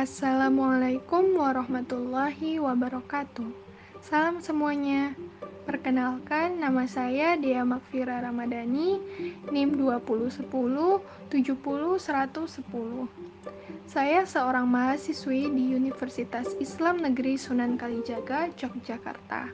[0.00, 3.52] Assalamualaikum warahmatullahi wabarakatuh.
[4.00, 5.12] Salam semuanya.
[5.68, 8.96] Perkenalkan, nama saya Dea Makfira Ramadhani,
[9.52, 13.12] NIM 2010 70 110.
[13.84, 19.52] Saya seorang mahasiswi di Universitas Islam Negeri Sunan Kalijaga, Yogyakarta.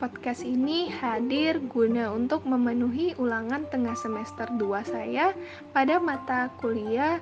[0.00, 5.36] Podcast ini hadir guna untuk memenuhi ulangan tengah semester 2 saya
[5.76, 7.20] pada mata kuliah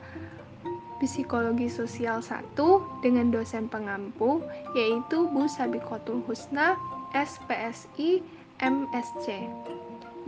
[0.99, 2.59] Psikologi Sosial 1
[3.07, 4.43] dengan dosen pengampu
[4.75, 6.75] yaitu Bu Sabikotul Husna
[7.15, 8.21] SPSI
[8.59, 9.27] MSC.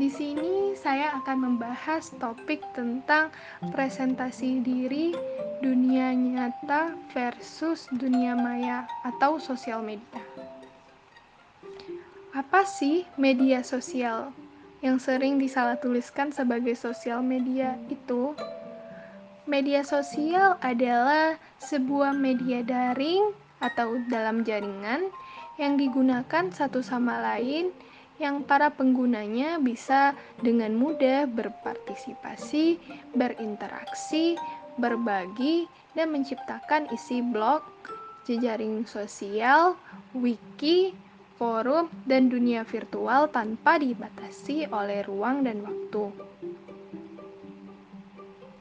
[0.00, 3.28] Di sini saya akan membahas topik tentang
[3.74, 5.12] presentasi diri
[5.60, 10.24] dunia nyata versus dunia maya atau sosial media.
[12.32, 14.32] Apa sih media sosial
[14.80, 18.32] yang sering disalah tuliskan sebagai sosial media itu?
[19.50, 25.10] Media sosial adalah sebuah media daring atau dalam jaringan
[25.58, 27.74] yang digunakan satu sama lain
[28.22, 32.78] yang para penggunanya bisa dengan mudah berpartisipasi,
[33.18, 34.38] berinteraksi,
[34.78, 35.66] berbagi,
[35.98, 37.66] dan menciptakan isi blog,
[38.30, 39.74] jejaring sosial,
[40.14, 40.94] wiki,
[41.42, 46.30] forum, dan dunia virtual tanpa dibatasi oleh ruang dan waktu.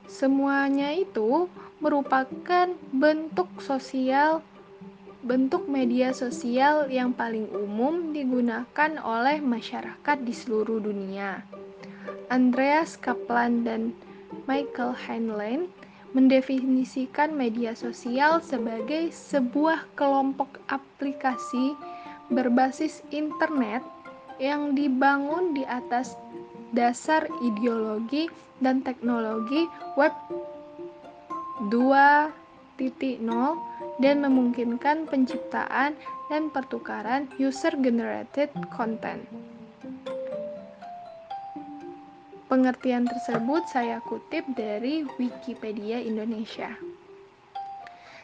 [0.09, 1.45] Semuanya itu
[1.77, 4.41] merupakan bentuk sosial,
[5.21, 11.45] bentuk media sosial yang paling umum digunakan oleh masyarakat di seluruh dunia.
[12.33, 13.93] Andreas Kaplan dan
[14.49, 15.69] Michael Heinlein
[16.17, 21.77] mendefinisikan media sosial sebagai sebuah kelompok aplikasi
[22.33, 23.85] berbasis internet
[24.41, 26.17] yang dibangun di atas
[26.75, 30.13] dasar ideologi dan teknologi web
[31.67, 32.31] 2.0
[33.99, 35.95] dan memungkinkan penciptaan
[36.31, 39.19] dan pertukaran user generated content.
[42.49, 46.73] Pengertian tersebut saya kutip dari Wikipedia Indonesia.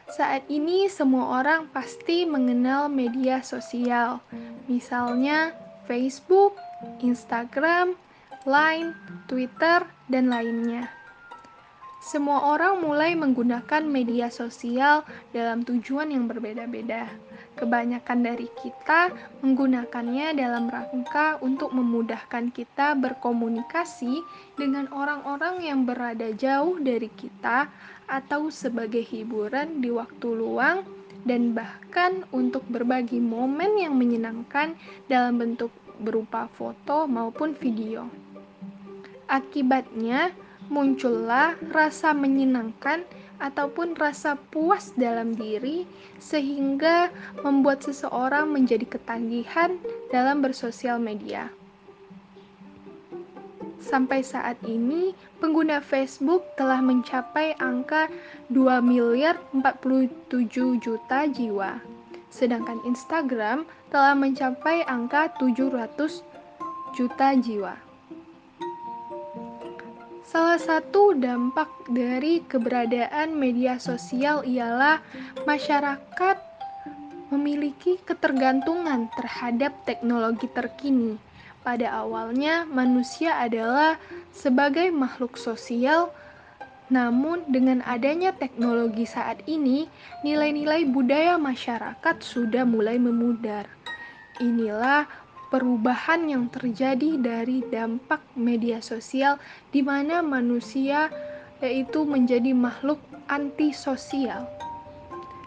[0.09, 4.23] Saat ini semua orang pasti mengenal media sosial,
[4.65, 5.53] misalnya
[5.85, 6.57] Facebook,
[7.05, 7.93] Instagram,
[8.45, 8.93] Line,
[9.25, 10.85] Twitter, dan lainnya.
[11.97, 15.01] Semua orang mulai menggunakan media sosial
[15.33, 17.09] dalam tujuan yang berbeda-beda.
[17.57, 19.09] Kebanyakan dari kita
[19.41, 24.21] menggunakannya dalam rangka untuk memudahkan kita berkomunikasi
[24.53, 27.65] dengan orang-orang yang berada jauh dari kita,
[28.05, 30.85] atau sebagai hiburan di waktu luang,
[31.25, 34.77] dan bahkan untuk berbagi momen yang menyenangkan
[35.09, 38.24] dalam bentuk berupa foto maupun video.
[39.25, 40.29] Akibatnya,
[40.69, 43.05] muncullah rasa menyenangkan
[43.41, 45.83] ataupun rasa puas dalam diri,
[46.21, 47.11] sehingga
[47.43, 49.75] membuat seseorang menjadi ketagihan
[50.13, 51.51] dalam bersosial media.
[53.85, 58.09] Sampai saat ini, pengguna Facebook telah mencapai angka
[58.49, 61.77] 2 miliar 47 juta jiwa.
[62.33, 66.25] Sedangkan Instagram telah mencapai angka 700
[66.97, 67.84] juta jiwa.
[70.25, 74.97] Salah satu dampak dari keberadaan media sosial ialah
[75.45, 76.37] masyarakat
[77.29, 81.21] memiliki ketergantungan terhadap teknologi terkini.
[81.61, 84.01] Pada awalnya, manusia adalah
[84.33, 86.09] sebagai makhluk sosial,
[86.89, 89.89] namun dengan adanya teknologi saat ini,
[90.25, 93.65] nilai-nilai budaya masyarakat sudah mulai memudar.
[94.41, 95.05] Inilah
[95.55, 99.39] perubahan yang terjadi dari dampak media sosial
[99.71, 101.07] di mana manusia
[101.63, 102.99] yaitu menjadi makhluk
[103.31, 104.51] antisosial.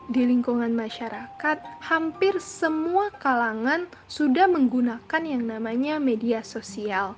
[0.09, 7.13] Di lingkungan masyarakat, hampir semua kalangan sudah menggunakan yang namanya media sosial.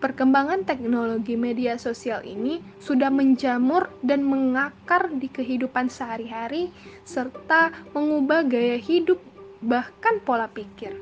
[0.00, 6.72] Perkembangan teknologi media sosial ini sudah menjamur dan mengakar di kehidupan sehari-hari,
[7.04, 9.20] serta mengubah gaya hidup,
[9.60, 10.96] bahkan pola pikir.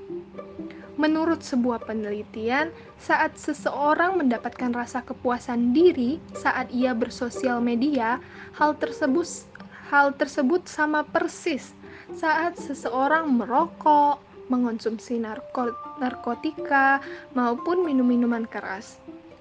[0.99, 8.19] Menurut sebuah penelitian, saat seseorang mendapatkan rasa kepuasan diri saat ia bersosial media,
[8.59, 9.47] hal tersebut
[9.95, 11.71] hal tersebut sama persis
[12.19, 14.19] saat seseorang merokok,
[14.51, 15.71] mengonsumsi narko,
[16.03, 16.99] narkotika,
[17.37, 18.99] maupun minum-minuman keras.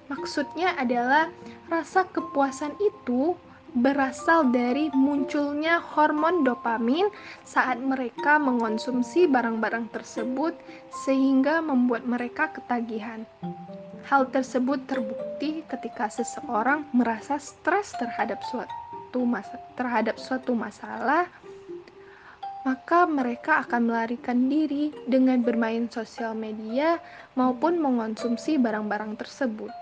[0.08, 1.28] Maksudnya adalah
[1.68, 3.36] rasa kepuasan itu
[3.76, 7.12] berasal dari munculnya hormon dopamin
[7.44, 10.56] saat mereka mengonsumsi barang-barang tersebut
[11.04, 13.28] sehingga membuat mereka ketagihan.
[14.08, 21.28] Hal tersebut terbukti ketika seseorang merasa stres terhadap suatu masa terhadap suatu masalah,
[22.64, 27.00] maka mereka akan melarikan diri dengan bermain sosial media
[27.36, 29.72] maupun mengonsumsi barang-barang tersebut.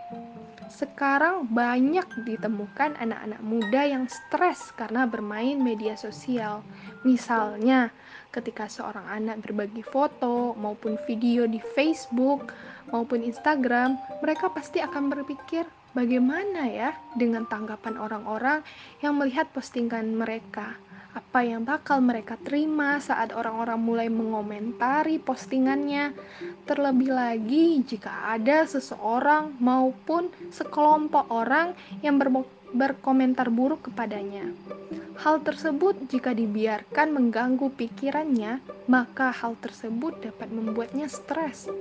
[0.66, 6.66] Sekarang banyak ditemukan anak-anak muda yang stres karena bermain media sosial.
[7.06, 7.94] Misalnya,
[8.34, 12.50] ketika seorang anak berbagi foto maupun video di Facebook
[12.90, 18.60] maupun Instagram, mereka pasti akan berpikir, bagaimana ya dengan tanggapan orang-orang
[19.00, 20.74] yang melihat postingan mereka?
[21.16, 26.12] Apa yang bakal mereka terima saat orang-orang mulai mengomentari postingannya.
[26.68, 31.72] Terlebih lagi jika ada seseorang maupun sekelompok orang
[32.04, 32.44] yang ber
[32.76, 34.52] berkomentar buruk kepadanya.
[35.24, 41.72] Hal tersebut jika dibiarkan mengganggu pikirannya, maka hal tersebut dapat membuatnya stres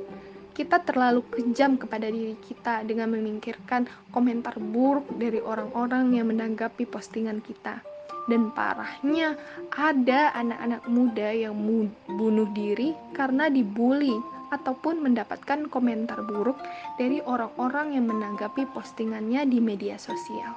[0.56, 7.44] kita terlalu kejam kepada diri kita dengan memikirkan komentar buruk dari orang-orang yang menanggapi postingan
[7.44, 7.84] kita.
[8.26, 9.38] Dan parahnya,
[9.74, 11.54] ada anak-anak muda yang
[12.10, 14.18] bunuh diri karena dibully
[14.54, 16.58] ataupun mendapatkan komentar buruk
[16.98, 20.54] dari orang-orang yang menanggapi postingannya di media sosial.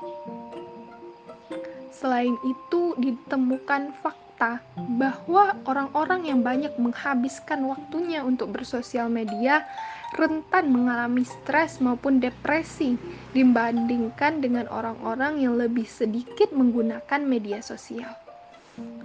[1.93, 4.28] Selain itu, ditemukan fakta
[4.77, 9.67] bahwa orang-orang yang banyak menghabiskan waktunya untuk bersosial media
[10.15, 12.97] rentan mengalami stres maupun depresi
[13.35, 18.15] dibandingkan dengan orang-orang yang lebih sedikit menggunakan media sosial.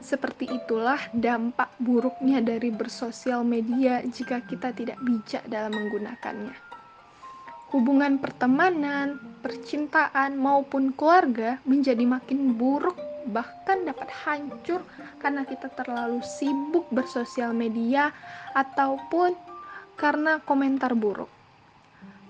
[0.05, 6.53] Seperti itulah dampak buruknya dari bersosial media jika kita tidak bijak dalam menggunakannya.
[7.73, 12.93] Hubungan pertemanan, percintaan, maupun keluarga menjadi makin buruk,
[13.29, 14.83] bahkan dapat hancur
[15.21, 18.11] karena kita terlalu sibuk bersosial media
[18.57, 19.35] ataupun
[19.95, 21.29] karena komentar buruk.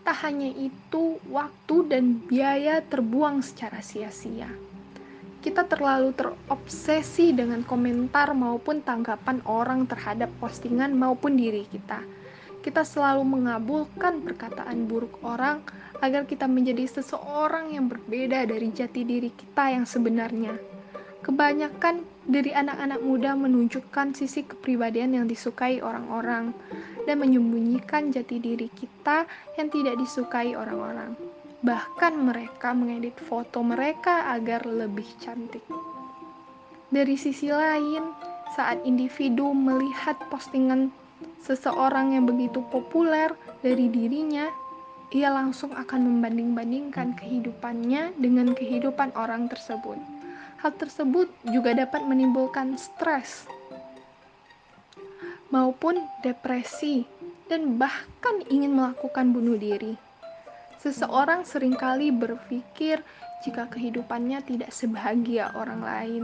[0.04, 4.52] Tak hanya itu, waktu dan biaya terbuang secara sia-sia.
[5.40, 12.04] Kita terlalu terobsesi dengan komentar maupun tanggapan orang terhadap postingan maupun diri kita.
[12.64, 15.64] Kita selalu mengabulkan perkataan buruk orang
[16.00, 20.73] agar kita menjadi seseorang yang berbeda dari jati diri kita yang sebenarnya.
[21.24, 26.52] Kebanyakan dari anak-anak muda menunjukkan sisi kepribadian yang disukai orang-orang
[27.08, 29.24] dan menyembunyikan jati diri kita
[29.56, 31.16] yang tidak disukai orang-orang.
[31.64, 35.64] Bahkan mereka mengedit foto mereka agar lebih cantik.
[36.92, 38.04] Dari sisi lain,
[38.52, 40.92] saat individu melihat postingan
[41.40, 43.32] seseorang yang begitu populer
[43.64, 44.52] dari dirinya,
[45.16, 50.23] ia langsung akan membanding-bandingkan kehidupannya dengan kehidupan orang tersebut.
[50.64, 53.44] Hal tersebut juga dapat menimbulkan stres
[55.52, 57.04] maupun depresi,
[57.52, 60.00] dan bahkan ingin melakukan bunuh diri.
[60.82, 63.04] Seseorang sering kali berpikir
[63.44, 66.24] jika kehidupannya tidak sebahagia orang lain,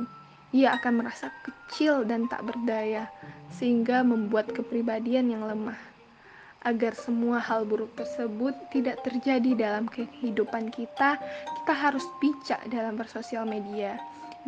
[0.55, 3.05] ia akan merasa kecil dan tak berdaya,
[3.53, 5.77] sehingga membuat kepribadian yang lemah.
[6.63, 11.19] Agar semua hal buruk tersebut tidak terjadi dalam kehidupan kita,
[11.59, 13.99] kita harus bijak dalam bersosial media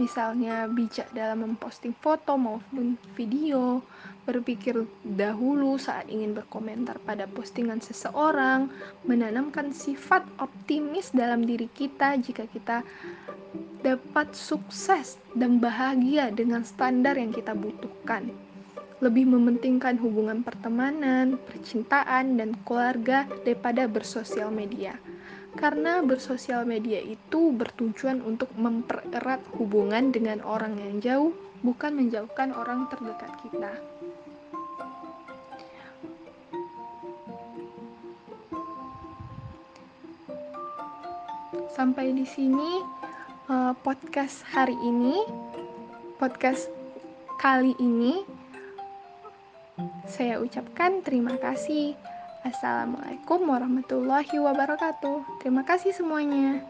[0.02, 3.86] misalnya bijak dalam memposting foto maupun video,
[4.26, 8.74] berpikir dahulu saat ingin berkomentar pada postingan seseorang,
[9.06, 12.82] menanamkan sifat optimis dalam diri kita jika kita
[13.86, 18.34] dapat sukses dan bahagia dengan standar yang kita butuhkan.
[19.02, 24.98] Lebih mementingkan hubungan pertemanan, percintaan, dan keluarga daripada bersosial media
[25.60, 32.88] karena bersosial media itu bertujuan untuk mempererat hubungan dengan orang yang jauh, bukan menjauhkan orang
[32.88, 33.74] terdekat kita.
[41.72, 42.84] Sampai di sini
[43.50, 45.18] uh, podcast hari ini,
[46.22, 46.70] podcast
[47.42, 48.22] kali ini,
[50.06, 51.98] saya ucapkan terima kasih.
[52.42, 55.46] Assalamualaikum warahmatullahi wabarakatuh.
[55.46, 56.66] Terima kasih semuanya.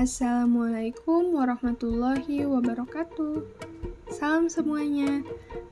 [0.00, 3.65] Assalamualaikum warahmatullahi wabarakatuh.
[4.16, 5.20] Salam semuanya.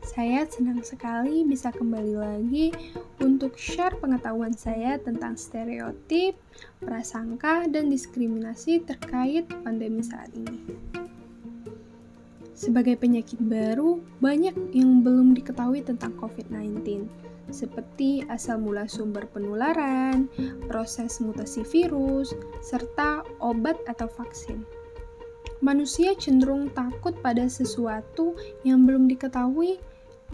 [0.04, 2.76] Saya senang sekali bisa kembali lagi
[3.16, 6.36] untuk share pengetahuan saya tentang stereotip,
[6.76, 10.60] prasangka, dan diskriminasi terkait pandemi saat ini.
[12.52, 17.08] Sebagai penyakit baru, banyak yang belum diketahui tentang COVID-19,
[17.48, 20.28] seperti asal mula sumber penularan,
[20.68, 24.83] proses mutasi virus, serta obat atau vaksin
[25.64, 28.36] manusia cenderung takut pada sesuatu
[28.68, 29.80] yang belum diketahui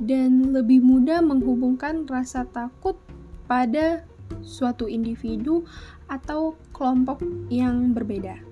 [0.03, 2.99] dan lebih mudah menghubungkan rasa takut
[3.47, 4.03] pada
[4.43, 5.63] suatu individu
[6.11, 8.43] atau kelompok yang berbeda.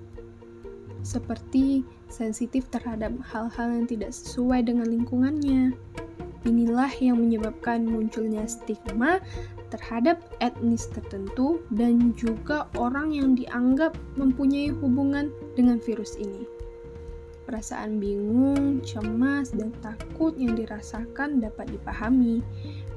[1.03, 5.75] Seperti sensitif terhadap hal-hal yang tidak sesuai dengan lingkungannya.
[6.47, 9.19] Inilah yang menyebabkan munculnya stigma
[9.67, 15.27] terhadap etnis tertentu dan juga orang yang dianggap mempunyai hubungan
[15.59, 16.58] dengan virus ini.
[17.49, 22.45] Perasaan bingung, cemas, dan takut yang dirasakan dapat dipahami.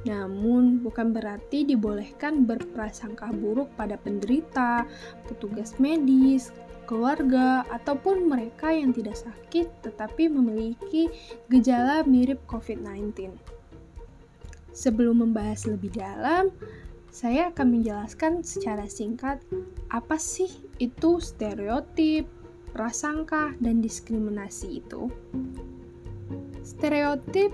[0.05, 4.85] Namun, bukan berarti dibolehkan berprasangka buruk pada penderita,
[5.25, 6.53] petugas medis,
[6.85, 11.09] keluarga, ataupun mereka yang tidak sakit tetapi memiliki
[11.49, 13.33] gejala mirip COVID-19.
[14.77, 16.53] Sebelum membahas lebih dalam,
[17.09, 19.41] saya akan menjelaskan secara singkat
[19.93, 20.49] apa sih
[20.81, 22.25] itu stereotip,
[22.73, 25.13] prasangka, dan diskriminasi itu.
[26.65, 27.53] Stereotip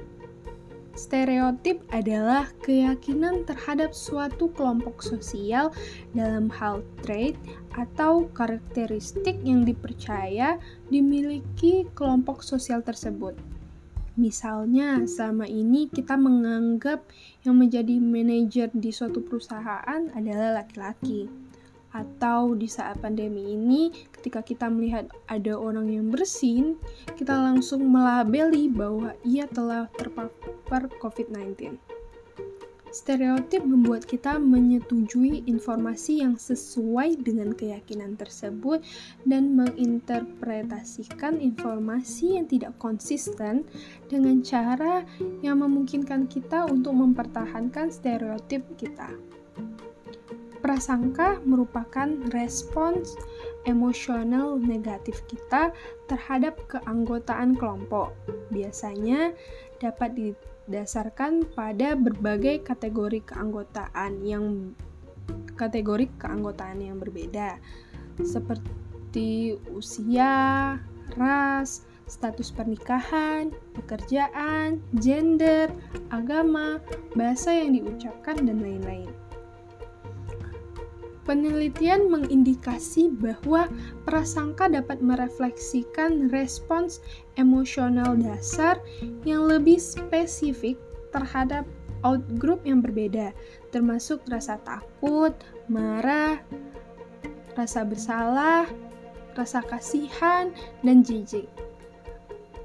[0.98, 5.70] Stereotip adalah keyakinan terhadap suatu kelompok sosial
[6.10, 7.38] dalam hal trait
[7.78, 10.58] atau karakteristik yang dipercaya
[10.90, 13.38] dimiliki kelompok sosial tersebut.
[14.18, 17.06] Misalnya, selama ini kita menganggap
[17.46, 21.30] yang menjadi manajer di suatu perusahaan adalah laki-laki
[21.92, 26.76] atau di saat pandemi ini ketika kita melihat ada orang yang bersin
[27.16, 31.80] kita langsung melabeli bahwa ia telah terpapar COVID-19
[32.88, 38.80] Stereotip membuat kita menyetujui informasi yang sesuai dengan keyakinan tersebut
[39.28, 43.68] dan menginterpretasikan informasi yang tidak konsisten
[44.08, 45.04] dengan cara
[45.44, 49.12] yang memungkinkan kita untuk mempertahankan stereotip kita.
[50.68, 53.16] Prasangka merupakan respons
[53.64, 55.72] emosional negatif kita
[56.12, 58.12] terhadap keanggotaan kelompok.
[58.52, 59.32] Biasanya
[59.80, 64.76] dapat didasarkan pada berbagai kategori keanggotaan yang
[65.56, 67.56] kategori keanggotaan yang berbeda
[68.20, 70.76] seperti usia,
[71.16, 75.72] ras, status pernikahan, pekerjaan, gender,
[76.12, 76.76] agama,
[77.16, 79.08] bahasa yang diucapkan dan lain-lain.
[81.28, 83.68] Penelitian mengindikasi bahwa
[84.08, 87.04] prasangka dapat merefleksikan respons
[87.36, 88.80] emosional dasar
[89.28, 90.80] yang lebih spesifik
[91.12, 91.68] terhadap
[92.00, 93.36] outgroup yang berbeda,
[93.68, 95.36] termasuk rasa takut,
[95.68, 96.40] marah,
[97.52, 98.64] rasa bersalah,
[99.36, 100.48] rasa kasihan,
[100.80, 101.44] dan jijik.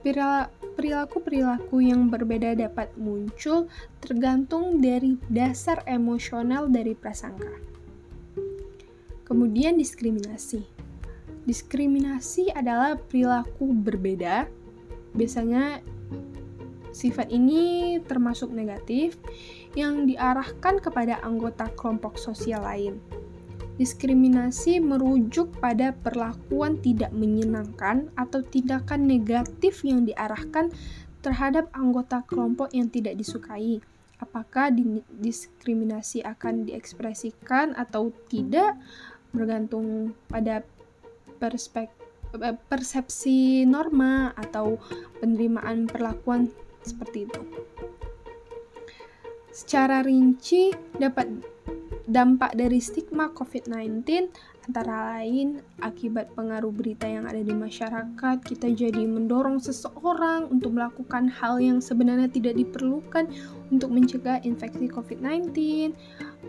[0.08, 3.68] Perilaku-perilaku yang berbeda dapat muncul
[4.00, 7.73] tergantung dari dasar emosional dari prasangka.
[9.34, 10.62] Kemudian diskriminasi.
[11.50, 14.46] Diskriminasi adalah perilaku berbeda.
[15.18, 15.82] Biasanya
[16.94, 19.18] sifat ini termasuk negatif
[19.74, 23.02] yang diarahkan kepada anggota kelompok sosial lain.
[23.82, 30.70] Diskriminasi merujuk pada perlakuan tidak menyenangkan atau tindakan negatif yang diarahkan
[31.26, 33.82] terhadap anggota kelompok yang tidak disukai.
[34.22, 34.70] Apakah
[35.20, 38.78] diskriminasi akan diekspresikan atau tidak
[39.34, 40.62] bergantung pada
[41.42, 41.98] perspektif
[42.40, 44.80] eh, persepsi norma atau
[45.20, 46.48] penerimaan perlakuan
[46.86, 47.42] seperti itu.
[49.54, 51.30] Secara rinci dapat
[52.10, 54.06] dampak dari stigma COVID-19
[54.64, 61.28] antara lain akibat pengaruh berita yang ada di masyarakat, kita jadi mendorong seseorang untuk melakukan
[61.28, 63.28] hal yang sebenarnya tidak diperlukan
[63.72, 65.52] untuk mencegah infeksi COVID-19,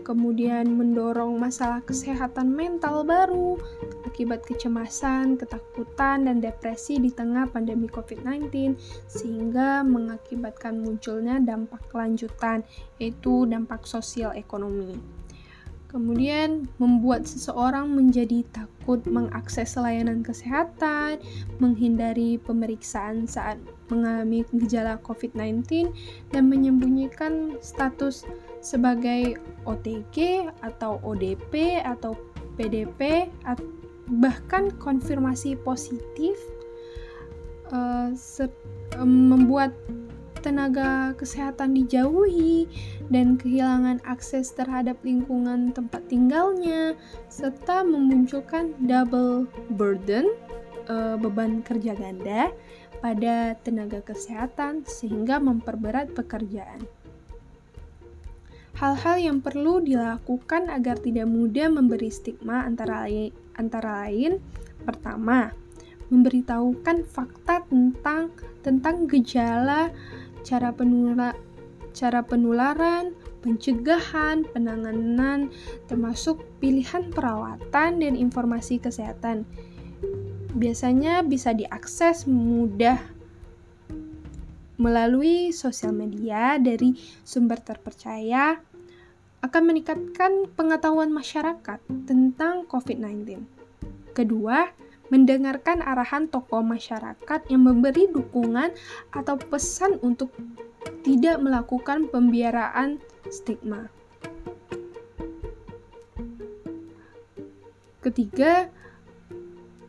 [0.07, 3.59] kemudian mendorong masalah kesehatan mental baru
[4.07, 8.79] akibat kecemasan, ketakutan, dan depresi di tengah pandemi COVID-19,
[9.11, 12.63] sehingga mengakibatkan munculnya dampak lanjutan,
[12.95, 15.14] yaitu dampak sosial ekonomi.
[15.95, 21.23] Kemudian membuat seseorang menjadi takut mengakses layanan kesehatan,
[21.63, 23.55] menghindari pemeriksaan saat
[23.87, 25.87] mengalami gejala COVID-19,
[26.35, 28.27] dan menyembunyikan status
[28.59, 32.19] sebagai OTG atau ODP atau
[32.59, 33.31] PDP,
[34.19, 36.35] bahkan konfirmasi positif
[37.71, 38.11] uh,
[38.99, 39.71] membuat
[40.45, 42.69] tenaga kesehatan dijauhi
[43.09, 46.93] dan kehilangan akses terhadap lingkungan tempat tinggalnya
[47.33, 50.29] serta memunculkan double burden
[50.85, 52.53] uh, beban kerja ganda
[53.01, 56.85] pada tenaga kesehatan sehingga memperberat pekerjaan.
[58.77, 64.37] Hal-hal yang perlu dilakukan agar tidak mudah memberi stigma antara lain, antara lain
[64.83, 65.55] pertama,
[66.11, 68.29] memberitahukan fakta tentang
[68.61, 69.93] tentang gejala
[70.45, 71.33] cara penula,
[71.97, 75.49] cara penularan, pencegahan, penanganan,
[75.89, 79.49] termasuk pilihan perawatan dan informasi kesehatan.
[80.53, 83.01] Biasanya bisa diakses mudah
[84.77, 86.93] melalui sosial media dari
[87.25, 88.59] sumber terpercaya
[89.39, 93.45] akan meningkatkan pengetahuan masyarakat tentang COVID-19.
[94.11, 94.67] Kedua,
[95.09, 98.73] mendengarkan arahan tokoh masyarakat yang memberi dukungan
[99.13, 100.33] atau pesan untuk
[101.01, 103.89] tidak melakukan pembiaraan stigma.
[108.05, 108.69] Ketiga,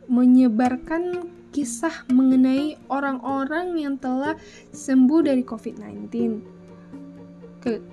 [0.09, 4.37] menyebarkan kisah mengenai orang-orang yang telah
[4.73, 6.56] sembuh dari COVID-19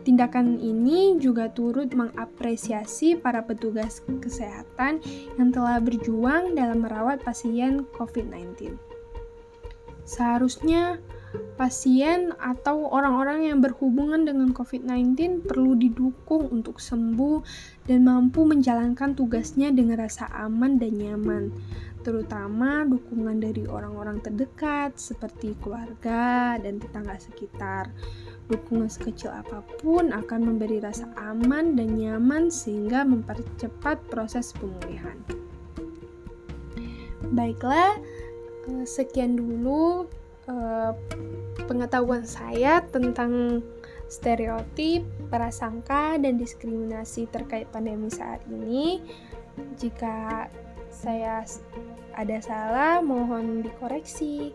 [0.06, 5.02] Tindakan ini juga turut mengapresiasi para petugas kesehatan
[5.34, 8.78] yang telah berjuang dalam merawat pasien COVID-19.
[10.04, 11.00] Seharusnya
[11.58, 17.42] pasien atau orang-orang yang berhubungan dengan COVID-19 perlu didukung untuk sembuh
[17.90, 21.50] dan mampu menjalankan tugasnya dengan rasa aman dan nyaman,
[22.06, 27.90] terutama dukungan dari orang-orang terdekat seperti keluarga dan tetangga sekitar.
[28.44, 35.16] Dukungan sekecil apa pun akan memberi rasa aman dan nyaman sehingga mempercepat proses pemulihan.
[37.32, 37.96] Baiklah,
[38.68, 40.04] eh, sekian dulu
[40.44, 40.92] eh,
[41.64, 43.64] pengetahuan saya tentang
[44.12, 49.00] stereotip, prasangka, dan diskriminasi terkait pandemi saat ini.
[49.80, 50.48] Jika
[50.92, 51.42] saya
[52.14, 54.54] ada salah, mohon dikoreksi.